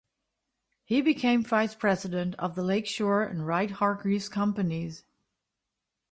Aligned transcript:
He 0.83 1.01
became 1.03 1.43
vice-president 1.43 2.33
of 2.39 2.55
the 2.55 2.63
Lake 2.63 2.87
Shore 2.87 3.21
and 3.21 3.45
Wright-Hargreaves 3.45 4.29
companies. 4.29 5.03